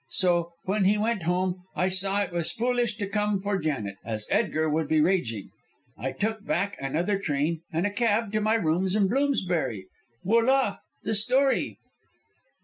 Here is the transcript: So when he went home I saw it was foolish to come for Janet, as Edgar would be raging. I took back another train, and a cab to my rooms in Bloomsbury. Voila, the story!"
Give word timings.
So 0.09 0.53
when 0.63 0.85
he 0.85 0.97
went 0.97 1.21
home 1.21 1.61
I 1.75 1.87
saw 1.89 2.23
it 2.23 2.31
was 2.33 2.51
foolish 2.51 2.97
to 2.97 3.05
come 3.07 3.39
for 3.39 3.59
Janet, 3.59 3.97
as 4.03 4.25
Edgar 4.31 4.67
would 4.67 4.87
be 4.87 4.99
raging. 4.99 5.51
I 5.95 6.11
took 6.11 6.43
back 6.43 6.75
another 6.79 7.19
train, 7.19 7.61
and 7.71 7.85
a 7.85 7.91
cab 7.91 8.31
to 8.31 8.41
my 8.41 8.55
rooms 8.55 8.95
in 8.95 9.07
Bloomsbury. 9.07 9.85
Voila, 10.25 10.77
the 11.03 11.13
story!" 11.13 11.77